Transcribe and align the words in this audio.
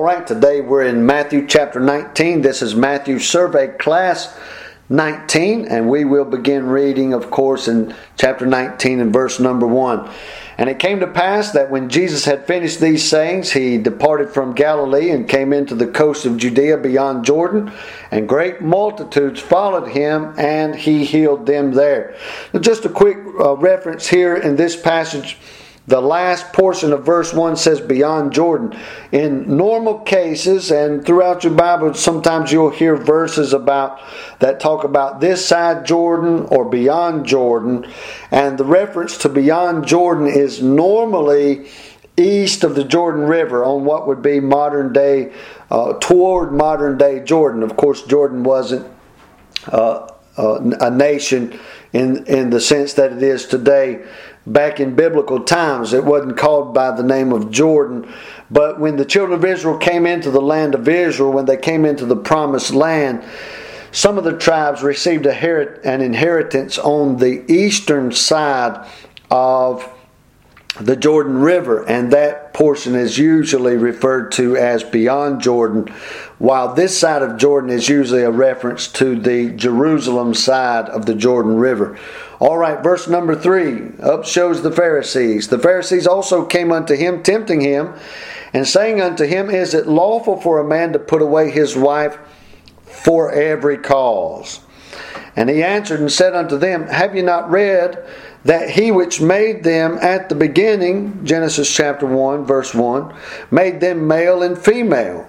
All 0.00 0.06
right, 0.06 0.26
today 0.26 0.62
we're 0.62 0.84
in 0.84 1.04
Matthew 1.04 1.46
chapter 1.46 1.78
19. 1.78 2.40
This 2.40 2.62
is 2.62 2.74
Matthew 2.74 3.18
Survey 3.18 3.68
Class 3.76 4.34
19, 4.88 5.66
and 5.66 5.90
we 5.90 6.06
will 6.06 6.24
begin 6.24 6.68
reading, 6.68 7.12
of 7.12 7.30
course, 7.30 7.68
in 7.68 7.94
chapter 8.16 8.46
19 8.46 9.00
and 9.00 9.12
verse 9.12 9.38
number 9.38 9.66
1. 9.66 10.10
And 10.56 10.70
it 10.70 10.78
came 10.78 11.00
to 11.00 11.06
pass 11.06 11.52
that 11.52 11.70
when 11.70 11.90
Jesus 11.90 12.24
had 12.24 12.46
finished 12.46 12.80
these 12.80 13.06
sayings, 13.06 13.52
he 13.52 13.76
departed 13.76 14.30
from 14.30 14.54
Galilee 14.54 15.10
and 15.10 15.28
came 15.28 15.52
into 15.52 15.74
the 15.74 15.86
coast 15.86 16.24
of 16.24 16.38
Judea 16.38 16.78
beyond 16.78 17.26
Jordan, 17.26 17.70
and 18.10 18.26
great 18.26 18.62
multitudes 18.62 19.38
followed 19.38 19.88
him, 19.88 20.32
and 20.38 20.74
he 20.74 21.04
healed 21.04 21.44
them 21.44 21.72
there. 21.72 22.16
Now, 22.54 22.60
just 22.60 22.86
a 22.86 22.88
quick 22.88 23.18
uh, 23.38 23.54
reference 23.58 24.06
here 24.06 24.34
in 24.34 24.56
this 24.56 24.80
passage 24.80 25.36
the 25.90 26.00
last 26.00 26.52
portion 26.52 26.92
of 26.92 27.04
verse 27.04 27.34
1 27.34 27.56
says 27.56 27.80
beyond 27.80 28.32
Jordan. 28.32 28.78
In 29.10 29.56
normal 29.56 29.98
cases 29.98 30.70
and 30.70 31.04
throughout 31.04 31.42
your 31.42 31.52
Bible, 31.52 31.94
sometimes 31.94 32.52
you'll 32.52 32.70
hear 32.70 32.94
verses 32.96 33.52
about 33.52 34.00
that 34.38 34.60
talk 34.60 34.84
about 34.84 35.20
this 35.20 35.44
side 35.44 35.84
Jordan 35.84 36.46
or 36.46 36.64
beyond 36.64 37.26
Jordan. 37.26 37.90
And 38.30 38.56
the 38.56 38.64
reference 38.64 39.18
to 39.18 39.28
beyond 39.28 39.84
Jordan 39.84 40.28
is 40.28 40.62
normally 40.62 41.68
east 42.16 42.62
of 42.62 42.76
the 42.76 42.84
Jordan 42.84 43.24
River 43.24 43.64
on 43.64 43.84
what 43.84 44.06
would 44.06 44.22
be 44.22 44.38
modern 44.38 44.92
day, 44.92 45.32
uh, 45.72 45.94
toward 45.94 46.52
modern 46.52 46.98
day 46.98 47.18
Jordan. 47.24 47.64
Of 47.64 47.76
course, 47.76 48.04
Jordan 48.04 48.44
wasn't 48.44 48.86
uh, 49.66 50.09
uh, 50.36 50.60
a 50.80 50.90
nation 50.90 51.58
in, 51.92 52.24
in 52.26 52.50
the 52.50 52.60
sense 52.60 52.94
that 52.94 53.12
it 53.12 53.22
is 53.22 53.46
today 53.46 54.04
back 54.46 54.80
in 54.80 54.94
biblical 54.94 55.40
times. 55.40 55.92
It 55.92 56.04
wasn't 56.04 56.36
called 56.36 56.74
by 56.74 56.90
the 56.92 57.02
name 57.02 57.32
of 57.32 57.50
Jordan. 57.50 58.12
But 58.50 58.80
when 58.80 58.96
the 58.96 59.04
children 59.04 59.38
of 59.38 59.44
Israel 59.44 59.78
came 59.78 60.06
into 60.06 60.30
the 60.30 60.40
land 60.40 60.74
of 60.74 60.88
Israel, 60.88 61.32
when 61.32 61.44
they 61.46 61.56
came 61.56 61.84
into 61.84 62.06
the 62.06 62.16
promised 62.16 62.72
land, 62.72 63.24
some 63.92 64.18
of 64.18 64.24
the 64.24 64.38
tribes 64.38 64.82
received 64.82 65.26
an 65.26 66.00
inheritance 66.00 66.78
on 66.78 67.16
the 67.16 67.44
eastern 67.52 68.12
side 68.12 68.88
of 69.30 69.88
the 70.78 70.96
Jordan 70.96 71.38
River, 71.38 71.84
and 71.88 72.12
that 72.12 72.54
portion 72.54 72.94
is 72.94 73.18
usually 73.18 73.76
referred 73.76 74.32
to 74.32 74.56
as 74.56 74.84
beyond 74.84 75.40
Jordan, 75.40 75.88
while 76.38 76.74
this 76.74 76.98
side 76.98 77.22
of 77.22 77.38
Jordan 77.38 77.70
is 77.70 77.88
usually 77.88 78.22
a 78.22 78.30
reference 78.30 78.86
to 78.88 79.18
the 79.18 79.50
Jerusalem 79.50 80.34
side 80.34 80.88
of 80.88 81.06
the 81.06 81.14
Jordan 81.14 81.56
River. 81.56 81.98
All 82.38 82.56
right, 82.56 82.82
verse 82.82 83.08
number 83.08 83.34
three 83.34 83.90
up 84.00 84.24
shows 84.24 84.62
the 84.62 84.72
Pharisees. 84.72 85.48
The 85.48 85.58
Pharisees 85.58 86.06
also 86.06 86.46
came 86.46 86.72
unto 86.72 86.94
him, 86.94 87.22
tempting 87.22 87.60
him, 87.60 87.92
and 88.52 88.66
saying 88.66 89.00
unto 89.00 89.24
him, 89.24 89.50
Is 89.50 89.74
it 89.74 89.86
lawful 89.86 90.40
for 90.40 90.58
a 90.58 90.66
man 90.66 90.92
to 90.92 90.98
put 90.98 91.20
away 91.20 91.50
his 91.50 91.76
wife 91.76 92.18
for 92.90 93.32
every 93.32 93.78
cause? 93.78 94.60
And 95.36 95.48
he 95.48 95.62
answered 95.62 96.00
and 96.00 96.10
said 96.10 96.34
unto 96.34 96.58
them, 96.58 96.86
Have 96.88 97.14
you 97.14 97.22
not 97.22 97.50
read 97.50 98.04
that 98.44 98.70
he 98.70 98.90
which 98.90 99.20
made 99.20 99.62
them 99.62 99.98
at 100.00 100.28
the 100.28 100.34
beginning, 100.34 101.24
Genesis 101.24 101.72
chapter 101.72 102.06
1, 102.06 102.44
verse 102.44 102.74
1, 102.74 103.14
made 103.50 103.80
them 103.80 104.06
male 104.06 104.42
and 104.42 104.58
female? 104.58 105.28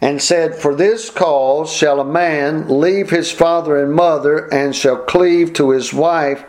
and 0.00 0.20
said, 0.20 0.54
For 0.54 0.74
this 0.74 1.10
cause 1.10 1.72
shall 1.72 2.00
a 2.00 2.04
man 2.04 2.80
leave 2.80 3.10
his 3.10 3.30
father 3.30 3.82
and 3.82 3.92
mother, 3.92 4.52
and 4.52 4.74
shall 4.74 4.96
cleave 4.96 5.52
to 5.54 5.70
his 5.70 5.92
wife, 5.92 6.44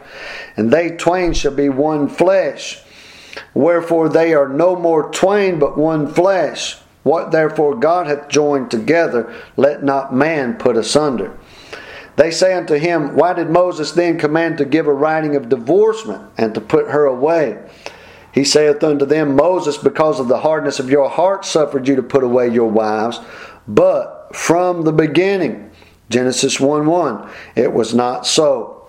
and 0.55 0.71
they 0.71 0.91
twain 0.91 1.33
shall 1.33 1.53
be 1.53 1.69
one 1.69 2.07
flesh. 2.07 2.81
Wherefore 3.53 4.09
they 4.09 4.33
are 4.33 4.47
no 4.47 4.75
more 4.75 5.11
twain, 5.11 5.59
but 5.59 5.77
one 5.77 6.07
flesh. 6.13 6.77
What 7.03 7.31
therefore 7.31 7.75
God 7.75 8.07
hath 8.07 8.29
joined 8.29 8.69
together, 8.69 9.33
let 9.57 9.83
not 9.83 10.13
man 10.13 10.55
put 10.55 10.77
asunder. 10.77 11.35
They 12.15 12.29
say 12.29 12.53
unto 12.53 12.75
him, 12.75 13.15
Why 13.15 13.33
did 13.33 13.49
Moses 13.49 13.91
then 13.91 14.19
command 14.19 14.57
to 14.57 14.65
give 14.65 14.85
a 14.85 14.93
writing 14.93 15.35
of 15.35 15.49
divorcement, 15.49 16.23
and 16.37 16.53
to 16.53 16.61
put 16.61 16.89
her 16.89 17.05
away? 17.05 17.57
He 18.31 18.43
saith 18.43 18.83
unto 18.83 19.05
them, 19.05 19.35
Moses, 19.35 19.77
because 19.77 20.19
of 20.19 20.27
the 20.27 20.39
hardness 20.39 20.79
of 20.79 20.89
your 20.89 21.09
heart, 21.09 21.45
suffered 21.45 21.87
you 21.87 21.95
to 21.95 22.03
put 22.03 22.23
away 22.23 22.47
your 22.49 22.69
wives. 22.69 23.19
But 23.67 24.35
from 24.35 24.83
the 24.83 24.93
beginning, 24.93 25.71
Genesis 26.09 26.59
1 26.59 26.85
1, 26.85 27.29
it 27.55 27.73
was 27.73 27.93
not 27.93 28.25
so. 28.25 28.80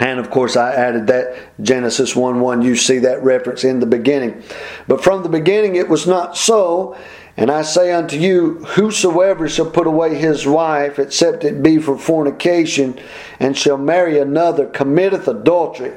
And 0.00 0.20
of 0.20 0.30
course, 0.30 0.56
I 0.56 0.72
added 0.74 1.08
that 1.08 1.36
Genesis 1.60 2.14
1 2.14 2.40
1. 2.40 2.62
You 2.62 2.76
see 2.76 2.98
that 3.00 3.22
reference 3.22 3.64
in 3.64 3.80
the 3.80 3.86
beginning. 3.86 4.42
But 4.86 5.02
from 5.02 5.22
the 5.22 5.28
beginning, 5.28 5.76
it 5.76 5.88
was 5.88 6.06
not 6.06 6.36
so. 6.36 6.96
And 7.36 7.52
I 7.52 7.62
say 7.62 7.92
unto 7.92 8.16
you, 8.16 8.64
whosoever 8.64 9.48
shall 9.48 9.70
put 9.70 9.86
away 9.86 10.16
his 10.16 10.44
wife, 10.44 10.98
except 10.98 11.44
it 11.44 11.62
be 11.62 11.78
for 11.78 11.96
fornication, 11.96 12.98
and 13.38 13.56
shall 13.56 13.78
marry 13.78 14.18
another, 14.18 14.66
committeth 14.66 15.28
adultery. 15.28 15.92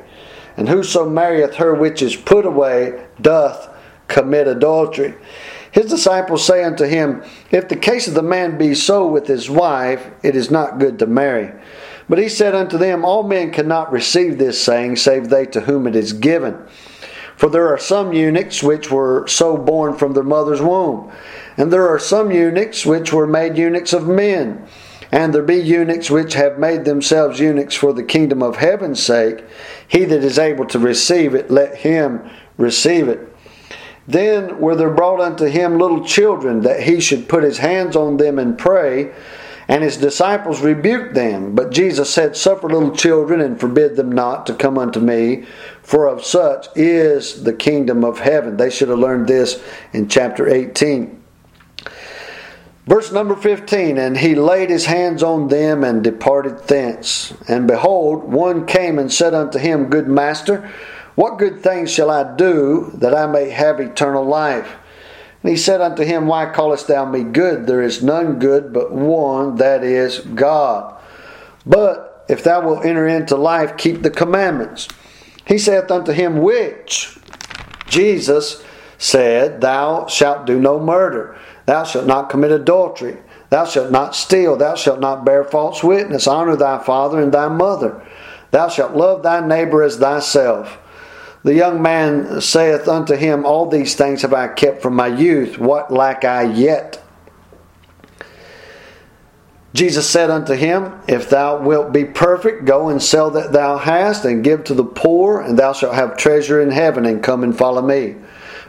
And 0.55 0.69
whoso 0.69 1.09
marrieth 1.09 1.55
her 1.55 1.73
which 1.73 2.03
is 2.03 2.15
put 2.15 2.45
away 2.45 3.07
doth 3.19 3.69
commit 4.07 4.47
adultery. 4.47 5.15
His 5.71 5.87
disciples 5.87 6.45
say 6.45 6.63
unto 6.63 6.85
him, 6.85 7.23
If 7.49 7.69
the 7.69 7.77
case 7.77 8.07
of 8.07 8.13
the 8.13 8.21
man 8.21 8.57
be 8.57 8.75
so 8.75 9.07
with 9.07 9.25
his 9.25 9.49
wife, 9.49 10.11
it 10.21 10.35
is 10.35 10.51
not 10.51 10.79
good 10.79 10.99
to 10.99 11.07
marry. 11.07 11.51
But 12.11 12.19
he 12.19 12.27
said 12.27 12.53
unto 12.53 12.77
them, 12.77 13.05
All 13.05 13.23
men 13.23 13.51
cannot 13.51 13.93
receive 13.93 14.37
this 14.37 14.61
saying, 14.61 14.97
save 14.97 15.29
they 15.29 15.45
to 15.45 15.61
whom 15.61 15.87
it 15.87 15.95
is 15.95 16.11
given. 16.11 16.57
For 17.37 17.49
there 17.49 17.69
are 17.69 17.77
some 17.77 18.11
eunuchs 18.11 18.61
which 18.61 18.91
were 18.91 19.25
so 19.27 19.55
born 19.55 19.95
from 19.95 20.11
their 20.11 20.21
mother's 20.21 20.61
womb, 20.61 21.09
and 21.55 21.71
there 21.71 21.87
are 21.87 21.97
some 21.97 22.29
eunuchs 22.29 22.85
which 22.85 23.13
were 23.13 23.25
made 23.25 23.57
eunuchs 23.57 23.93
of 23.93 24.09
men. 24.09 24.67
And 25.09 25.33
there 25.33 25.41
be 25.41 25.55
eunuchs 25.55 26.11
which 26.11 26.33
have 26.33 26.59
made 26.59 26.83
themselves 26.83 27.39
eunuchs 27.39 27.75
for 27.75 27.93
the 27.93 28.03
kingdom 28.03 28.43
of 28.43 28.57
heaven's 28.57 29.01
sake. 29.01 29.45
He 29.87 30.03
that 30.03 30.21
is 30.21 30.37
able 30.37 30.65
to 30.65 30.79
receive 30.79 31.33
it, 31.33 31.49
let 31.49 31.77
him 31.77 32.29
receive 32.57 33.07
it. 33.07 33.33
Then 34.05 34.59
were 34.59 34.75
there 34.75 34.89
brought 34.89 35.21
unto 35.21 35.45
him 35.45 35.79
little 35.79 36.03
children, 36.03 36.59
that 36.63 36.83
he 36.83 36.99
should 36.99 37.29
put 37.29 37.43
his 37.43 37.59
hands 37.59 37.95
on 37.95 38.17
them 38.17 38.37
and 38.37 38.57
pray. 38.57 39.13
And 39.71 39.85
his 39.85 39.95
disciples 39.95 40.59
rebuked 40.59 41.13
them. 41.13 41.55
But 41.55 41.71
Jesus 41.71 42.13
said, 42.13 42.35
Suffer 42.35 42.67
little 42.67 42.91
children, 42.91 43.39
and 43.39 43.57
forbid 43.57 43.95
them 43.95 44.11
not 44.11 44.45
to 44.47 44.53
come 44.53 44.77
unto 44.77 44.99
me, 44.99 45.45
for 45.81 46.07
of 46.07 46.25
such 46.25 46.67
is 46.75 47.43
the 47.43 47.53
kingdom 47.53 48.03
of 48.03 48.19
heaven. 48.19 48.57
They 48.57 48.69
should 48.69 48.89
have 48.89 48.99
learned 48.99 49.27
this 49.27 49.63
in 49.93 50.09
chapter 50.09 50.49
18. 50.49 51.23
Verse 52.85 53.13
number 53.13 53.37
15 53.37 53.97
And 53.97 54.17
he 54.17 54.35
laid 54.35 54.69
his 54.69 54.87
hands 54.87 55.23
on 55.23 55.47
them 55.47 55.85
and 55.85 56.03
departed 56.03 56.67
thence. 56.67 57.33
And 57.47 57.65
behold, 57.65 58.25
one 58.25 58.65
came 58.65 58.99
and 58.99 59.09
said 59.09 59.33
unto 59.33 59.57
him, 59.57 59.85
Good 59.85 60.09
master, 60.09 60.69
what 61.15 61.39
good 61.39 61.63
things 61.63 61.89
shall 61.89 62.09
I 62.09 62.35
do 62.35 62.91
that 62.95 63.15
I 63.15 63.25
may 63.25 63.49
have 63.51 63.79
eternal 63.79 64.25
life? 64.25 64.69
And 65.43 65.49
he 65.49 65.57
said 65.57 65.81
unto 65.81 66.03
him, 66.03 66.27
Why 66.27 66.45
callest 66.45 66.87
thou 66.87 67.05
me 67.05 67.23
good? 67.23 67.65
There 67.65 67.81
is 67.81 68.03
none 68.03 68.39
good 68.39 68.71
but 68.73 68.91
one, 68.91 69.55
that 69.55 69.83
is 69.83 70.19
God. 70.19 70.99
But 71.65 72.25
if 72.29 72.43
thou 72.43 72.65
wilt 72.65 72.85
enter 72.85 73.07
into 73.07 73.35
life, 73.35 73.77
keep 73.77 74.03
the 74.03 74.09
commandments. 74.09 74.87
He 75.45 75.57
saith 75.57 75.89
unto 75.89 76.11
him, 76.11 76.37
Which? 76.37 77.17
Jesus 77.87 78.63
said, 78.97 79.61
Thou 79.61 80.05
shalt 80.07 80.45
do 80.45 80.59
no 80.59 80.79
murder, 80.79 81.35
thou 81.65 81.83
shalt 81.83 82.05
not 82.05 82.29
commit 82.29 82.51
adultery, 82.51 83.17
thou 83.49 83.65
shalt 83.65 83.91
not 83.91 84.15
steal, 84.15 84.55
thou 84.55 84.75
shalt 84.75 84.99
not 84.99 85.25
bear 85.25 85.43
false 85.43 85.83
witness, 85.83 86.27
honor 86.27 86.55
thy 86.55 86.81
father 86.83 87.19
and 87.19 87.33
thy 87.33 87.49
mother, 87.49 88.01
thou 88.51 88.69
shalt 88.69 88.95
love 88.95 89.23
thy 89.23 89.45
neighbor 89.45 89.81
as 89.81 89.97
thyself. 89.97 90.77
The 91.43 91.55
young 91.55 91.81
man 91.81 92.39
saith 92.39 92.87
unto 92.87 93.15
him, 93.15 93.45
All 93.45 93.67
these 93.67 93.95
things 93.95 94.21
have 94.21 94.33
I 94.33 94.47
kept 94.47 94.81
from 94.81 94.95
my 94.95 95.07
youth. 95.07 95.57
What 95.57 95.91
lack 95.91 96.23
I 96.23 96.43
yet? 96.43 97.03
Jesus 99.73 100.07
said 100.07 100.29
unto 100.29 100.53
him, 100.53 100.93
If 101.07 101.29
thou 101.29 101.61
wilt 101.61 101.91
be 101.91 102.05
perfect, 102.05 102.65
go 102.65 102.89
and 102.89 103.01
sell 103.01 103.31
that 103.31 103.53
thou 103.53 103.77
hast, 103.77 104.25
and 104.25 104.43
give 104.43 104.65
to 104.65 104.73
the 104.73 104.83
poor, 104.83 105.41
and 105.41 105.57
thou 105.57 105.73
shalt 105.73 105.95
have 105.95 106.17
treasure 106.17 106.61
in 106.61 106.71
heaven, 106.71 107.05
and 107.05 107.23
come 107.23 107.43
and 107.43 107.57
follow 107.57 107.81
me. 107.81 108.17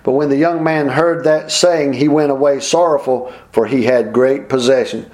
But 0.04 0.12
when 0.12 0.30
the 0.30 0.36
young 0.36 0.64
man 0.64 0.88
heard 0.88 1.24
that 1.24 1.50
saying, 1.50 1.94
he 1.94 2.08
went 2.08 2.30
away 2.30 2.60
sorrowful, 2.60 3.32
for 3.50 3.66
he 3.66 3.84
had 3.84 4.12
great 4.12 4.48
possession. 4.48 5.10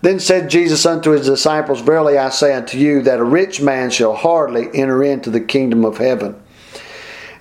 Then 0.00 0.18
said 0.18 0.50
Jesus 0.50 0.86
unto 0.86 1.10
his 1.10 1.26
disciples, 1.26 1.80
Verily 1.80 2.18
I 2.18 2.30
say 2.30 2.54
unto 2.54 2.78
you, 2.78 3.02
that 3.02 3.20
a 3.20 3.24
rich 3.24 3.60
man 3.60 3.90
shall 3.90 4.14
hardly 4.14 4.68
enter 4.74 5.02
into 5.04 5.30
the 5.30 5.40
kingdom 5.40 5.84
of 5.84 5.98
heaven. 5.98 6.40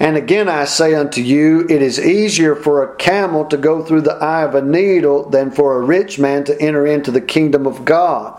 And 0.02 0.18
again 0.18 0.50
I 0.50 0.66
say 0.66 0.96
unto 0.96 1.22
you, 1.22 1.68
it 1.70 1.80
is 1.80 2.00
easier 2.00 2.56
for 2.56 2.82
a 2.82 2.96
camel 2.96 3.46
to 3.46 3.56
go 3.56 3.86
through 3.86 4.02
the 4.02 4.16
eye 4.16 4.42
of 4.42 4.56
a 4.56 4.62
needle 4.64 5.30
than 5.30 5.52
for 5.52 5.76
a 5.76 5.86
rich 5.86 6.18
man 6.18 6.44
to 6.46 6.60
enter 6.60 6.88
into 6.88 7.12
the 7.12 7.22
kingdom 7.22 7.68
of 7.68 7.86
God. 7.86 8.36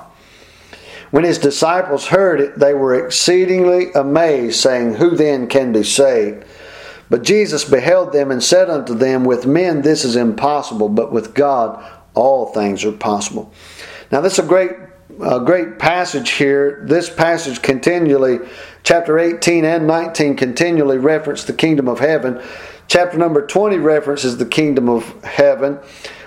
When 1.12 1.22
his 1.22 1.38
disciples 1.38 2.08
heard 2.08 2.40
it, 2.40 2.58
they 2.58 2.74
were 2.74 2.96
exceedingly 2.96 3.92
amazed, 3.92 4.58
saying, 4.58 4.94
Who 4.94 5.10
then 5.10 5.46
can 5.46 5.70
be 5.70 5.84
saved? 5.84 6.44
But 7.08 7.22
Jesus 7.22 7.64
beheld 7.64 8.12
them 8.12 8.32
and 8.32 8.42
said 8.42 8.68
unto 8.68 8.96
them, 8.96 9.22
With 9.22 9.46
men 9.46 9.82
this 9.82 10.04
is 10.04 10.16
impossible, 10.16 10.88
but 10.88 11.12
with 11.12 11.32
God 11.32 11.80
all 12.14 12.46
things 12.46 12.84
are 12.84 12.90
possible. 12.90 13.52
Now, 14.10 14.20
this 14.20 14.32
is 14.32 14.44
a 14.44 14.48
great, 14.48 14.72
a 15.20 15.40
great 15.40 15.78
passage 15.78 16.30
here. 16.30 16.84
This 16.86 17.10
passage 17.10 17.62
continually, 17.62 18.38
chapter 18.82 19.18
18 19.18 19.64
and 19.64 19.86
19, 19.86 20.36
continually 20.36 20.98
reference 20.98 21.44
the 21.44 21.52
kingdom 21.52 21.88
of 21.88 21.98
heaven. 21.98 22.42
Chapter 22.88 23.18
number 23.18 23.46
20 23.46 23.78
references 23.78 24.36
the 24.36 24.46
kingdom 24.46 24.88
of 24.88 25.22
heaven, 25.24 25.78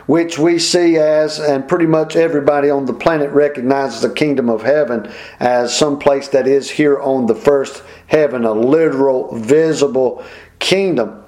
which 0.05 0.37
we 0.39 0.59
see 0.59 0.97
as, 0.97 1.39
and 1.39 1.67
pretty 1.67 1.85
much 1.85 2.15
everybody 2.15 2.69
on 2.69 2.85
the 2.85 2.93
planet 2.93 3.31
recognizes 3.31 4.01
the 4.01 4.13
kingdom 4.13 4.49
of 4.49 4.61
heaven 4.61 5.11
as 5.39 5.75
some 5.75 5.99
place 5.99 6.27
that 6.29 6.47
is 6.47 6.69
here 6.69 6.99
on 6.99 7.25
the 7.25 7.35
first 7.35 7.83
heaven, 8.07 8.45
a 8.45 8.53
literal, 8.53 9.35
visible 9.35 10.23
kingdom. 10.59 11.24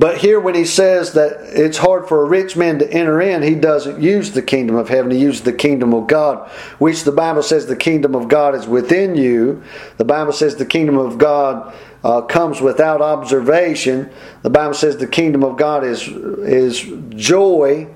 But 0.00 0.16
here, 0.16 0.40
when 0.40 0.54
he 0.54 0.64
says 0.64 1.12
that 1.12 1.40
it's 1.42 1.76
hard 1.76 2.08
for 2.08 2.22
a 2.22 2.24
rich 2.24 2.56
man 2.56 2.78
to 2.78 2.90
enter 2.90 3.20
in, 3.20 3.42
he 3.42 3.54
doesn't 3.54 4.00
use 4.00 4.30
the 4.30 4.40
kingdom 4.40 4.74
of 4.74 4.88
heaven. 4.88 5.10
He 5.10 5.18
uses 5.18 5.42
the 5.42 5.52
kingdom 5.52 5.92
of 5.92 6.06
God, 6.06 6.48
which 6.78 7.04
the 7.04 7.12
Bible 7.12 7.42
says 7.42 7.66
the 7.66 7.76
kingdom 7.76 8.14
of 8.14 8.26
God 8.26 8.54
is 8.54 8.66
within 8.66 9.14
you. 9.14 9.62
The 9.98 10.06
Bible 10.06 10.32
says 10.32 10.56
the 10.56 10.64
kingdom 10.64 10.96
of 10.96 11.18
God 11.18 11.74
uh, 12.02 12.22
comes 12.22 12.62
without 12.62 13.02
observation. 13.02 14.10
The 14.40 14.48
Bible 14.48 14.72
says 14.72 14.96
the 14.96 15.06
kingdom 15.06 15.44
of 15.44 15.58
God 15.58 15.84
is, 15.84 16.08
is 16.08 16.80
joy, 17.10 17.86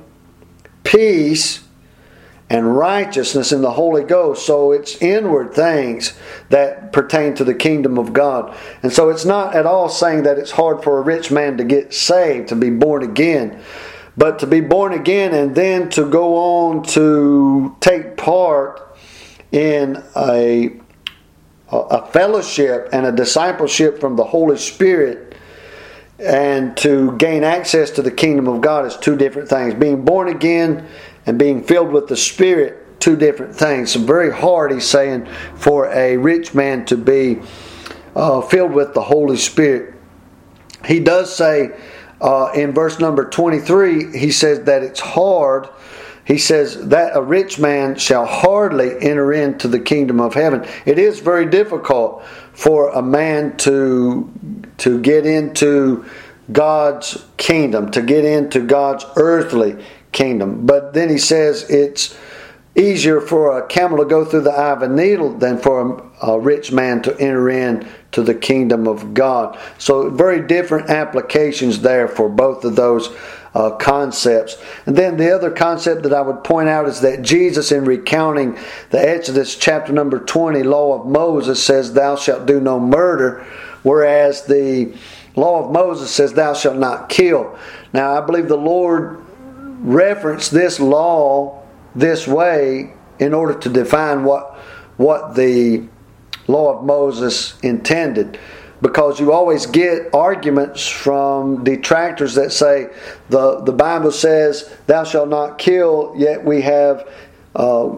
peace, 0.83 1.63
and 2.50 2.76
righteousness 2.76 3.52
in 3.52 3.62
the 3.62 3.73
Holy 3.73 4.05
Ghost. 4.05 4.46
So 4.46 4.73
it's 4.73 5.00
inward 5.00 5.55
things 5.55 6.19
that 6.50 6.93
pertain 6.93 7.35
to 7.35 7.44
the 7.44 7.55
kingdom 7.55 7.99
of 7.99 8.12
God. 8.12 8.55
And 8.82 8.93
so 8.93 9.08
it's 9.08 9.25
not 9.25 9.55
at 9.55 9.67
all 9.67 9.88
saying 9.88 10.25
that 10.25 10.38
it's 10.38 10.50
hard 10.50 10.82
for 10.82 10.99
a 10.99 11.02
rich 11.02 11.31
man 11.31 11.56
to 11.56 11.64
get 11.64 11.94
saved, 11.94 12.49
to 12.49 12.56
be 12.56 12.70
born 12.70 13.02
again. 13.02 13.62
But 14.17 14.38
to 14.41 14.46
be 14.46 14.61
born 14.61 14.93
again 14.93 15.35
and 15.35 15.55
then 15.55 15.88
to 15.91 16.08
go 16.08 16.37
on 16.37 16.85
to 16.85 17.76
take 17.81 18.17
part 18.17 18.97
in 19.50 20.02
a, 20.14 20.76
a 21.70 22.06
fellowship 22.06 22.90
and 22.93 23.06
a 23.06 23.12
discipleship 23.12 24.00
from 24.00 24.17
the 24.17 24.25
Holy 24.25 24.58
Spirit 24.58 25.35
and 26.19 26.76
to 26.76 27.17
gain 27.17 27.43
access 27.43 27.90
to 27.90 28.02
the 28.02 28.11
kingdom 28.11 28.47
of 28.47 28.61
God 28.61 28.87
is 28.87 28.97
two 28.97 29.17
different 29.17 29.49
things. 29.49 29.75
Being 29.75 30.05
born 30.05 30.29
again 30.29 30.87
and 31.26 31.38
being 31.38 31.62
filled 31.62 31.91
with 31.91 32.09
the 32.09 32.17
Spirit, 32.17 33.00
two 33.00 33.17
different 33.17 33.55
things. 33.55 33.93
So 33.93 34.00
very 34.00 34.32
hard, 34.32 34.73
he's 34.73 34.88
saying, 34.88 35.26
for 35.56 35.87
a 35.93 36.17
rich 36.17 36.55
man 36.55 36.85
to 36.87 36.97
be 36.97 37.41
uh, 38.15 38.41
filled 38.43 38.73
with 38.73 38.94
the 38.94 39.03
Holy 39.03 39.37
Spirit. 39.37 39.94
He 40.87 41.00
does 41.00 41.35
say 41.35 41.73
uh, 42.21 42.53
in 42.55 42.73
verse 42.73 42.99
number 42.99 43.29
23, 43.29 44.19
he 44.19 44.31
says 44.31 44.62
that 44.65 44.82
it's 44.82 45.00
hard. 45.00 45.69
He 46.25 46.38
says 46.38 46.88
that 46.88 47.15
a 47.15 47.21
rich 47.21 47.59
man 47.59 47.97
shall 47.97 48.25
hardly 48.25 48.93
enter 49.00 49.32
into 49.32 49.69
the 49.69 49.81
kingdom 49.81 50.21
of 50.21 50.35
heaven. 50.35 50.67
It 50.87 50.99
is 50.99 51.21
very 51.21 51.47
difficult 51.47 52.25
for 52.53 52.88
a 52.91 53.03
man 53.03 53.56
to 53.59 54.32
to 54.79 55.00
get 55.00 55.26
into 55.26 56.05
God's 56.50 57.25
kingdom, 57.37 57.91
to 57.93 58.03
get 58.03 58.25
into 58.25 58.61
God's 58.61 59.05
earthly 59.17 59.85
kingdom. 60.14 60.64
But 60.64 60.94
then 60.94 61.11
he 61.11 61.19
says 61.19 61.69
it's 61.69 62.16
easier 62.76 63.20
for 63.20 63.58
a 63.58 63.66
camel 63.66 63.99
to 63.99 64.05
go 64.05 64.25
through 64.25 64.40
the 64.40 64.50
eye 64.50 64.72
of 64.72 64.82
a 64.82 64.88
needle 64.88 65.32
than 65.32 65.58
for 65.58 66.11
a, 66.22 66.31
a, 66.32 66.40
rich 66.40 66.72
man 66.72 67.02
to 67.02 67.16
enter 67.20 67.49
in 67.49 67.87
to 68.12 68.22
the 68.22 68.34
kingdom 68.34 68.88
of 68.88 69.14
God. 69.14 69.58
So 69.78 70.11
very 70.11 70.46
different 70.46 70.90
applications 70.90 71.82
there 71.82 72.08
for 72.08 72.28
both 72.28 72.64
of 72.64 72.75
those 72.75 73.14
uh, 73.55 73.70
concepts. 73.76 74.56
And 74.87 74.96
then 74.96 75.16
the 75.16 75.32
other 75.32 75.50
concept 75.50 76.02
that 76.02 76.12
I 76.12 76.20
would 76.20 76.43
point 76.43 76.69
out 76.69 76.88
is 76.88 77.00
that 77.02 77.22
Jesus, 77.22 77.70
in 77.70 77.84
recounting 77.84 78.58
the 78.90 78.99
Exodus 78.99 79.56
chapter 79.56 79.93
number 79.93 80.19
20 80.19 80.64
law 80.64 81.00
of 81.00 81.06
Moses, 81.06 81.62
says, 81.62 81.93
Thou 81.93 82.16
shalt 82.16 82.46
do 82.46 82.61
no 82.61 82.81
murder, 82.81 83.46
whereas 83.84 84.46
the 84.46 84.96
law 85.37 85.64
of 85.64 85.70
Moses 85.70 86.11
says, 86.11 86.32
Thou 86.32 86.55
shalt 86.55 86.78
not 86.78 87.08
kill. 87.08 87.56
Now, 87.93 88.20
I 88.20 88.26
believe 88.26 88.49
the 88.49 88.56
Lord 88.56 89.24
reference 89.85 90.49
this 90.49 90.81
law 90.81 91.63
this 91.95 92.27
way 92.27 92.93
in 93.21 93.33
order 93.33 93.57
to 93.61 93.69
define 93.69 94.25
what 94.25 94.59
what 94.97 95.35
the 95.35 95.87
law 96.49 96.79
of 96.79 96.85
Moses 96.85 97.59
intended. 97.61 98.39
Because 98.81 99.19
you 99.19 99.33
always 99.33 99.67
get 99.67 100.13
arguments 100.13 100.87
from 100.87 101.65
detractors 101.65 102.35
that 102.35 102.53
say 102.53 102.91
the, 103.29 103.61
the 103.61 103.73
Bible 103.73 104.13
says 104.13 104.71
thou 104.87 105.05
shalt 105.05 105.29
not 105.29 105.59
kill 105.59 106.13
yet 106.17 106.45
we 106.45 106.61
have 106.61 107.09
uh, 107.55 107.89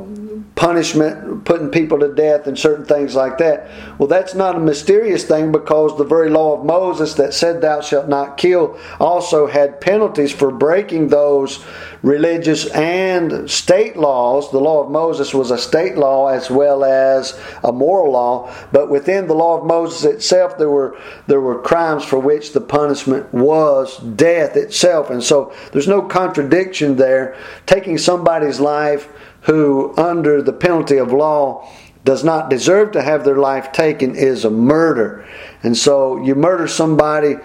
punishment, 0.56 1.44
putting 1.44 1.69
people 1.69 1.99
to 2.00 2.12
death, 2.12 2.47
and 2.47 2.58
certain 2.58 2.87
things 2.87 3.14
like 3.14 3.37
that. 3.37 3.69
Well, 3.99 4.08
that's 4.08 4.35
not 4.35 4.56
a 4.56 4.58
mysterious 4.58 5.23
thing 5.23 5.53
because 5.53 5.97
the 5.97 6.05
very 6.05 6.31
law 6.31 6.58
of 6.58 6.64
Moses 6.64 7.12
that 7.14 7.35
said, 7.35 7.61
Thou 7.61 7.82
shalt 7.82 8.08
not 8.08 8.38
kill, 8.38 8.79
also 8.99 9.47
had 9.47 9.82
penalties 9.82 10.32
for 10.32 10.50
breaking 10.50 11.08
those 11.08 11.62
religious 12.03 12.70
and 12.70 13.50
state 13.50 13.99
laws. 13.99 14.50
The 14.50 14.58
law 14.58 14.82
of 14.82 14.91
Moses 14.91 15.35
was 15.35 15.50
a 15.50 15.58
state 15.58 15.99
law 15.99 16.29
as 16.29 16.50
well 16.50 16.85
as 16.85 17.38
a 17.62 17.70
moral 17.70 18.12
law, 18.12 18.50
but 18.73 18.88
within 18.88 19.26
the 19.26 19.35
law 19.35 19.59
of 19.59 19.67
Moses 19.67 20.05
itself, 20.05 20.56
there 20.56 20.70
were 20.70 20.99
there 21.26 21.41
were 21.43 21.61
crimes 21.61 22.02
for 22.02 22.19
which 22.19 22.55
the 22.55 22.62
punishment 22.62 23.31
was 23.35 23.99
death 23.99 24.56
itself, 24.56 25.11
and 25.11 25.23
so 25.23 25.52
there's 25.73 25.88
no 25.88 26.00
contradiction 26.00 26.97
there. 26.97 27.37
Taking 27.67 27.99
somebody's 27.99 28.59
life 28.59 29.12
who, 29.46 29.94
under 29.96 30.43
the 30.43 30.52
penalty 30.52 30.98
of 30.98 31.12
law, 31.12 31.69
does 32.04 32.22
not 32.22 32.50
deserve 32.50 32.93
to 32.93 33.02
have 33.02 33.25
their 33.25 33.38
life 33.38 33.72
taken 33.72 34.14
is 34.14 34.44
a 34.44 34.50
murder. 34.50 35.26
And 35.62 35.76
so 35.76 36.22
you 36.22 36.34
murder 36.34 36.69
somebody 36.69 37.37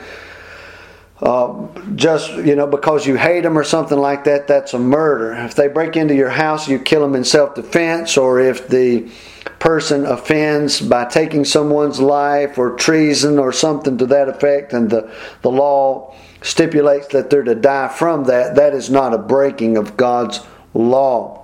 uh, 1.22 1.68
just 1.96 2.32
you 2.34 2.56
know 2.56 2.66
because 2.66 3.06
you 3.06 3.16
hate 3.16 3.42
them 3.42 3.56
or 3.56 3.64
something 3.64 4.00
like 4.00 4.24
that 4.24 4.48
that's 4.48 4.74
a 4.74 4.80
murder 4.80 5.34
if 5.34 5.54
they 5.54 5.68
break 5.68 5.96
into 5.96 6.16
your 6.16 6.32
house 6.32 6.68
you 6.68 6.80
kill 6.80 7.02
them 7.02 7.14
in 7.14 7.24
self-defense 7.24 8.18
or 8.18 8.40
if 8.40 8.68
the 8.70 9.08
person 9.60 10.04
offends 10.08 10.82
by 10.82 11.06
taking 11.06 11.46
someone's 11.46 12.00
life 12.00 12.58
or 12.58 12.76
treason 12.76 13.38
or 13.38 13.52
something 13.52 14.00
to 14.00 14.08
that 14.08 14.30
effect 14.30 14.74
and 14.74 14.90
the, 14.90 15.14
the 15.44 15.52
law 15.52 16.12
stipulates 16.42 17.06
that 17.10 17.30
they're 17.30 17.44
to 17.44 17.54
die 17.54 17.88
from 17.88 18.24
that 18.24 18.56
that 18.56 18.74
is 18.74 18.90
not 18.90 19.14
a 19.14 19.18
breaking 19.20 19.78
of 19.78 19.96
god's 19.96 20.40
law 20.74 21.41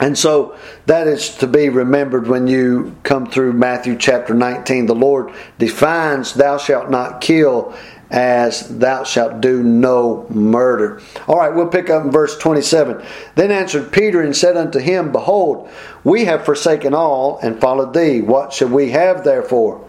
and 0.00 0.18
so 0.18 0.56
that 0.86 1.06
is 1.06 1.36
to 1.36 1.46
be 1.46 1.68
remembered 1.68 2.26
when 2.26 2.46
you 2.46 2.96
come 3.02 3.26
through 3.26 3.52
Matthew 3.52 3.96
chapter 3.96 4.34
19. 4.34 4.86
The 4.86 4.94
Lord 4.94 5.32
defines 5.58 6.32
thou 6.32 6.56
shalt 6.56 6.90
not 6.90 7.20
kill 7.20 7.74
as 8.10 8.78
thou 8.78 9.04
shalt 9.04 9.40
do 9.40 9.62
no 9.62 10.26
murder. 10.30 11.00
All 11.28 11.36
right, 11.36 11.54
we'll 11.54 11.68
pick 11.68 11.90
up 11.90 12.04
in 12.04 12.10
verse 12.10 12.36
27. 12.38 13.04
Then 13.36 13.52
answered 13.52 13.92
Peter 13.92 14.20
and 14.22 14.36
said 14.36 14.56
unto 14.56 14.80
him, 14.80 15.12
Behold, 15.12 15.68
we 16.02 16.24
have 16.24 16.44
forsaken 16.44 16.92
all 16.92 17.38
and 17.42 17.60
followed 17.60 17.94
thee. 17.94 18.20
What 18.20 18.52
shall 18.52 18.68
we 18.68 18.90
have 18.90 19.22
therefore? 19.22 19.86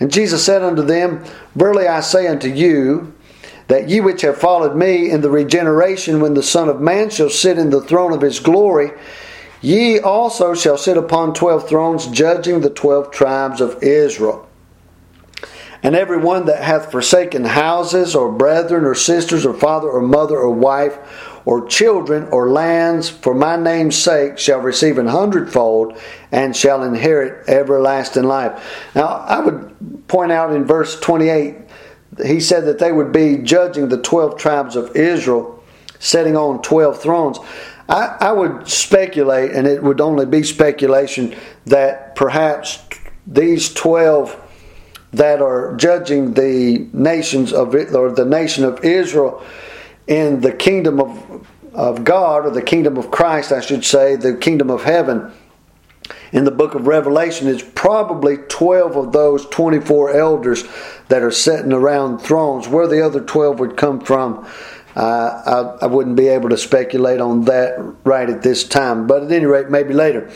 And 0.00 0.12
Jesus 0.12 0.44
said 0.44 0.62
unto 0.62 0.82
them, 0.82 1.24
Verily 1.54 1.86
I 1.86 2.00
say 2.00 2.26
unto 2.26 2.48
you, 2.48 3.14
that 3.68 3.88
ye 3.88 4.00
which 4.00 4.22
have 4.22 4.38
followed 4.38 4.76
me 4.76 5.10
in 5.10 5.20
the 5.20 5.30
regeneration 5.30 6.20
when 6.20 6.34
the 6.34 6.42
Son 6.42 6.68
of 6.68 6.80
Man 6.80 7.10
shall 7.10 7.30
sit 7.30 7.58
in 7.58 7.70
the 7.70 7.82
throne 7.82 8.12
of 8.12 8.22
his 8.22 8.40
glory, 8.40 8.90
Ye 9.60 9.98
also 9.98 10.54
shall 10.54 10.78
sit 10.78 10.96
upon 10.96 11.34
twelve 11.34 11.68
thrones, 11.68 12.06
judging 12.06 12.60
the 12.60 12.70
twelve 12.70 13.10
tribes 13.10 13.60
of 13.60 13.82
Israel. 13.82 14.48
And 15.82 15.94
every 15.94 16.18
one 16.18 16.46
that 16.46 16.62
hath 16.62 16.90
forsaken 16.90 17.44
houses, 17.44 18.14
or 18.14 18.32
brethren, 18.32 18.84
or 18.84 18.94
sisters, 18.94 19.46
or 19.46 19.54
father, 19.54 19.88
or 19.88 20.00
mother, 20.00 20.36
or 20.36 20.50
wife, 20.50 20.98
or 21.44 21.66
children, 21.66 22.28
or 22.30 22.50
lands, 22.50 23.08
for 23.08 23.34
my 23.34 23.56
name's 23.56 23.96
sake, 23.96 24.38
shall 24.38 24.60
receive 24.60 24.98
an 24.98 25.06
hundredfold, 25.06 25.96
and 26.32 26.56
shall 26.56 26.82
inherit 26.82 27.48
everlasting 27.48 28.24
life. 28.24 28.90
Now, 28.94 29.06
I 29.06 29.40
would 29.40 30.08
point 30.08 30.32
out 30.32 30.52
in 30.52 30.64
verse 30.64 30.98
28, 30.98 31.56
he 32.24 32.40
said 32.40 32.64
that 32.66 32.80
they 32.80 32.90
would 32.90 33.12
be 33.12 33.38
judging 33.38 33.88
the 33.88 34.02
12 34.02 34.36
tribes 34.36 34.74
of 34.74 34.96
Israel, 34.96 35.62
sitting 36.00 36.36
on 36.36 36.60
12 36.62 37.00
thrones. 37.00 37.38
I, 37.88 38.16
I 38.20 38.32
would 38.32 38.68
speculate, 38.68 39.52
and 39.52 39.66
it 39.66 39.82
would 39.82 40.00
only 40.00 40.26
be 40.26 40.42
speculation, 40.42 41.34
that 41.66 42.14
perhaps 42.16 42.82
these 43.26 43.72
12 43.72 44.44
that 45.12 45.40
are 45.40 45.74
judging 45.76 46.34
the 46.34 46.86
nations 46.92 47.52
of 47.52 47.74
or 47.74 48.12
the 48.12 48.26
nation 48.26 48.64
of 48.64 48.84
Israel 48.84 49.42
in 50.06 50.40
the 50.40 50.52
kingdom 50.52 51.00
of 51.00 51.46
of 51.78 52.02
God 52.02 52.44
or 52.44 52.50
the 52.50 52.60
kingdom 52.60 52.96
of 52.96 53.10
Christ, 53.10 53.52
I 53.52 53.60
should 53.60 53.84
say, 53.84 54.16
the 54.16 54.34
kingdom 54.36 54.68
of 54.68 54.82
heaven, 54.82 55.32
in 56.32 56.44
the 56.44 56.50
book 56.50 56.74
of 56.74 56.86
Revelation, 56.86 57.48
it's 57.48 57.62
probably 57.74 58.36
12 58.36 58.96
of 58.96 59.12
those 59.12 59.46
24 59.46 60.16
elders 60.16 60.64
that 61.08 61.22
are 61.22 61.30
sitting 61.30 61.72
around 61.72 62.18
thrones. 62.18 62.66
Where 62.68 62.86
the 62.86 63.04
other 63.04 63.20
12 63.20 63.60
would 63.60 63.76
come 63.76 64.00
from, 64.00 64.46
I, 65.00 65.76
I 65.82 65.86
wouldn't 65.86 66.16
be 66.16 66.28
able 66.28 66.48
to 66.50 66.56
speculate 66.56 67.20
on 67.20 67.42
that 67.44 67.94
right 68.04 68.28
at 68.28 68.42
this 68.42 68.64
time. 68.64 69.06
But 69.06 69.24
at 69.24 69.32
any 69.32 69.46
rate, 69.46 69.70
maybe 69.70 69.94
later. 69.94 70.30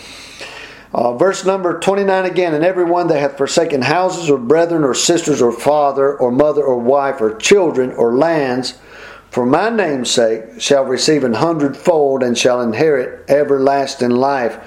Uh, 0.92 1.16
verse 1.16 1.45
number 1.47 1.81
29 1.81 2.26
again, 2.26 2.52
and 2.52 2.64
everyone 2.64 3.07
that 3.09 3.19
hath 3.19 3.38
forsaken 3.38 3.83
houses 3.83 4.28
or 4.28 4.38
brethren 4.38 4.85
or 4.85 4.92
sisters 4.92 5.40
or 5.40 5.50
father 5.50 6.16
or 6.19 6.31
mother 6.31 6.62
or 6.62 6.78
wife 6.78 7.21
or 7.21 7.35
children 7.37 7.92
or 7.92 8.14
lands 8.14 8.75
for 9.33 9.47
my 9.47 9.71
name's 9.71 10.11
sake 10.11 10.61
shall 10.61 10.85
receive 10.85 11.25
an 11.25 11.33
hundredfold 11.33 12.23
and 12.23 12.37
shall 12.37 12.61
inherit 12.61 13.31
everlasting 13.31 14.11
life. 14.11 14.59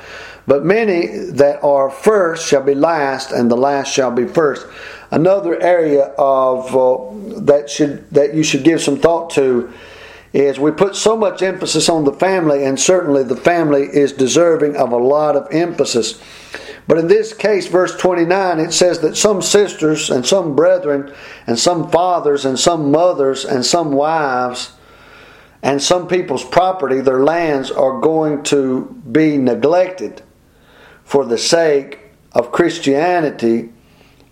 But 0.47 0.65
many 0.65 1.05
that 1.33 1.63
are 1.63 1.91
first 1.91 2.47
shall 2.47 2.63
be 2.63 2.73
last, 2.73 3.31
and 3.31 3.49
the 3.51 3.55
last 3.55 3.93
shall 3.93 4.09
be 4.09 4.25
first. 4.25 4.65
Another 5.12 5.59
area 5.62 6.05
of 6.17 6.75
uh, 6.75 7.41
that 7.41 7.69
should 7.69 8.09
that 8.12 8.33
you 8.33 8.43
should 8.43 8.63
give 8.63 8.81
some 8.81 8.97
thought 8.97 9.29
to 9.31 9.71
is 10.33 10.59
we 10.59 10.71
put 10.71 10.95
so 10.95 11.15
much 11.15 11.41
emphasis 11.41 11.88
on 11.88 12.03
the 12.03 12.12
family, 12.12 12.65
and 12.65 12.77
certainly 12.79 13.24
the 13.24 13.38
family 13.38 13.83
is 13.83 14.12
deserving 14.12 14.75
of 14.75 14.91
a 14.91 14.97
lot 14.97 15.35
of 15.35 15.47
emphasis. 15.53 16.21
But 16.88 16.97
in 16.97 17.07
this 17.07 17.33
case, 17.33 17.67
verse 17.67 17.95
29, 17.95 18.59
it 18.59 18.71
says 18.74 19.00
that 19.00 19.15
some 19.15 19.41
sisters 19.41 20.09
and 20.09 20.25
some 20.25 20.55
brethren 20.55 21.13
and 21.47 21.57
some 21.57 21.89
fathers 21.89 22.45
and 22.45 22.59
some 22.59 22.91
mothers 22.91 23.45
and 23.45 23.65
some 23.65 23.93
wives 23.93 24.74
and 25.63 25.81
some 25.81 26.07
people's 26.07 26.43
property, 26.43 27.01
their 27.01 27.24
lands, 27.24 27.71
are 27.71 28.00
going 28.00 28.43
to 28.43 28.85
be 29.12 29.38
neglected 29.38 30.21
for 31.03 31.25
the 31.25 31.39
sake 31.39 32.00
of 32.33 32.51
Christianity, 32.51 33.69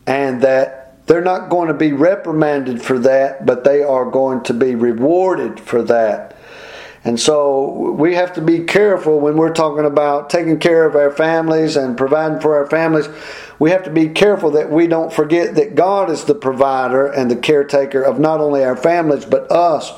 and 0.05 0.41
that 0.41 1.05
they're 1.05 1.21
not 1.21 1.49
going 1.49 1.67
to 1.67 1.73
be 1.73 1.91
reprimanded 1.91 2.81
for 2.81 2.97
that, 2.99 3.45
but 3.45 3.63
they 3.63 3.83
are 3.83 4.09
going 4.09 4.43
to 4.43 4.53
be 4.53 4.75
rewarded 4.75 5.59
for 5.59 5.83
that. 5.83 6.37
And 7.05 7.19
so 7.19 7.91
we 7.91 8.15
have 8.15 8.33
to 8.33 8.41
be 8.41 8.63
careful 8.63 9.19
when 9.19 9.35
we're 9.35 9.53
talking 9.53 9.85
about 9.85 10.29
taking 10.29 10.57
care 10.57 10.85
of 10.85 10.95
our 10.95 11.11
families 11.11 11.75
and 11.75 11.97
providing 11.97 12.39
for 12.39 12.55
our 12.55 12.65
families. 12.65 13.09
We 13.59 13.71
have 13.71 13.83
to 13.83 13.89
be 13.89 14.07
careful 14.07 14.51
that 14.51 14.71
we 14.71 14.87
don't 14.87 15.11
forget 15.11 15.55
that 15.55 15.75
God 15.75 16.09
is 16.09 16.23
the 16.23 16.35
provider 16.35 17.07
and 17.07 17.29
the 17.29 17.35
caretaker 17.35 18.01
of 18.01 18.19
not 18.19 18.39
only 18.39 18.63
our 18.63 18.77
families 18.77 19.25
but 19.25 19.51
us. 19.51 19.91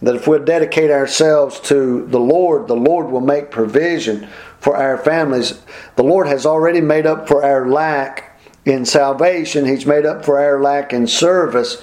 That 0.00 0.14
if 0.14 0.28
we 0.28 0.38
dedicate 0.38 0.90
ourselves 0.90 1.58
to 1.60 2.06
the 2.06 2.20
Lord, 2.20 2.68
the 2.68 2.76
Lord 2.76 3.10
will 3.10 3.20
make 3.20 3.50
provision 3.50 4.28
for 4.60 4.76
our 4.76 4.98
families. 4.98 5.60
The 5.96 6.04
Lord 6.04 6.28
has 6.28 6.46
already 6.46 6.80
made 6.80 7.06
up 7.06 7.26
for 7.26 7.42
our 7.42 7.68
lack 7.68 8.33
in 8.64 8.84
salvation, 8.84 9.64
He's 9.64 9.86
made 9.86 10.06
up 10.06 10.24
for 10.24 10.38
our 10.38 10.62
lack 10.62 10.92
in 10.92 11.06
service. 11.06 11.82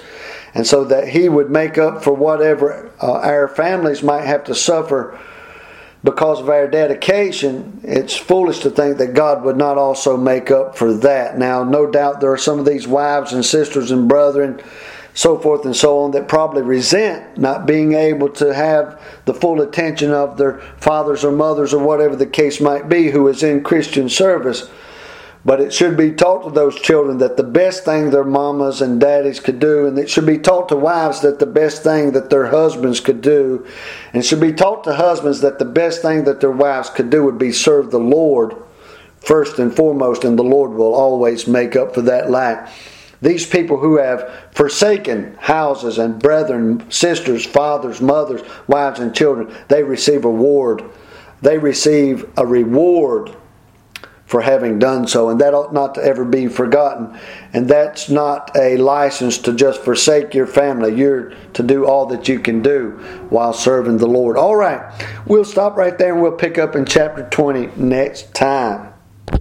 And 0.54 0.66
so 0.66 0.84
that 0.84 1.08
He 1.08 1.28
would 1.28 1.50
make 1.50 1.78
up 1.78 2.02
for 2.04 2.12
whatever 2.12 2.90
uh, 3.00 3.12
our 3.12 3.48
families 3.48 4.02
might 4.02 4.24
have 4.24 4.44
to 4.44 4.54
suffer 4.54 5.18
because 6.04 6.40
of 6.40 6.48
our 6.48 6.66
dedication, 6.66 7.80
it's 7.84 8.16
foolish 8.16 8.58
to 8.60 8.70
think 8.70 8.98
that 8.98 9.14
God 9.14 9.44
would 9.44 9.56
not 9.56 9.78
also 9.78 10.16
make 10.16 10.50
up 10.50 10.76
for 10.76 10.92
that. 10.94 11.38
Now, 11.38 11.62
no 11.62 11.88
doubt 11.88 12.20
there 12.20 12.32
are 12.32 12.38
some 12.38 12.58
of 12.58 12.64
these 12.64 12.88
wives 12.88 13.32
and 13.32 13.44
sisters 13.44 13.92
and 13.92 14.08
brethren, 14.08 14.60
so 15.14 15.38
forth 15.38 15.64
and 15.64 15.76
so 15.76 16.00
on, 16.00 16.10
that 16.12 16.26
probably 16.26 16.62
resent 16.62 17.38
not 17.38 17.66
being 17.66 17.92
able 17.92 18.30
to 18.30 18.52
have 18.52 19.00
the 19.26 19.34
full 19.34 19.60
attention 19.60 20.10
of 20.10 20.38
their 20.38 20.58
fathers 20.78 21.24
or 21.24 21.30
mothers 21.30 21.72
or 21.72 21.84
whatever 21.84 22.16
the 22.16 22.26
case 22.26 22.60
might 22.60 22.88
be 22.88 23.10
who 23.10 23.28
is 23.28 23.44
in 23.44 23.62
Christian 23.62 24.08
service. 24.08 24.68
But 25.44 25.60
it 25.60 25.72
should 25.72 25.96
be 25.96 26.12
taught 26.12 26.44
to 26.44 26.50
those 26.50 26.80
children 26.80 27.18
that 27.18 27.36
the 27.36 27.42
best 27.42 27.84
thing 27.84 28.10
their 28.10 28.22
mamas 28.22 28.80
and 28.80 29.00
daddies 29.00 29.40
could 29.40 29.58
do, 29.58 29.86
and 29.86 29.98
it 29.98 30.08
should 30.08 30.26
be 30.26 30.38
taught 30.38 30.68
to 30.68 30.76
wives 30.76 31.20
that 31.22 31.40
the 31.40 31.46
best 31.46 31.82
thing 31.82 32.12
that 32.12 32.30
their 32.30 32.46
husbands 32.46 33.00
could 33.00 33.20
do, 33.20 33.66
and 34.12 34.24
should 34.24 34.40
be 34.40 34.52
taught 34.52 34.84
to 34.84 34.94
husbands 34.94 35.40
that 35.40 35.58
the 35.58 35.64
best 35.64 36.00
thing 36.00 36.24
that 36.24 36.40
their 36.40 36.52
wives 36.52 36.90
could 36.90 37.10
do 37.10 37.24
would 37.24 37.38
be 37.38 37.50
serve 37.50 37.90
the 37.90 37.98
Lord 37.98 38.54
first 39.18 39.58
and 39.58 39.74
foremost, 39.74 40.22
and 40.22 40.38
the 40.38 40.44
Lord 40.44 40.72
will 40.72 40.94
always 40.94 41.48
make 41.48 41.74
up 41.74 41.94
for 41.94 42.02
that 42.02 42.30
lack. 42.30 42.70
These 43.20 43.46
people 43.46 43.78
who 43.78 43.98
have 43.98 44.48
forsaken 44.52 45.36
houses 45.40 45.98
and 45.98 46.20
brethren, 46.20 46.88
sisters, 46.90 47.44
fathers, 47.44 48.00
mothers, 48.00 48.42
wives, 48.68 49.00
and 49.00 49.14
children, 49.14 49.52
they 49.68 49.82
receive 49.82 50.24
a 50.24 50.28
reward. 50.28 50.84
They 51.40 51.58
receive 51.58 52.28
a 52.36 52.46
reward 52.46 53.34
for 54.32 54.40
having 54.40 54.78
done 54.78 55.06
so, 55.06 55.28
and 55.28 55.38
that 55.42 55.52
ought 55.52 55.74
not 55.74 55.94
to 55.94 56.02
ever 56.02 56.24
be 56.24 56.48
forgotten. 56.48 57.14
And 57.52 57.68
that's 57.68 58.08
not 58.08 58.50
a 58.56 58.78
license 58.78 59.36
to 59.40 59.52
just 59.52 59.82
forsake 59.82 60.32
your 60.32 60.46
family. 60.46 60.94
You're 60.94 61.34
to 61.52 61.62
do 61.62 61.84
all 61.84 62.06
that 62.06 62.28
you 62.28 62.40
can 62.40 62.62
do 62.62 62.92
while 63.28 63.52
serving 63.52 63.98
the 63.98 64.06
Lord. 64.06 64.38
All 64.38 64.56
right, 64.56 64.90
we'll 65.26 65.44
stop 65.44 65.76
right 65.76 65.98
there 65.98 66.14
and 66.14 66.22
we'll 66.22 66.32
pick 66.32 66.56
up 66.56 66.74
in 66.74 66.86
chapter 66.86 67.28
20 67.28 67.72
next 67.76 68.32
time. 68.32 68.91